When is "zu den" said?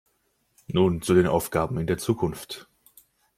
1.03-1.27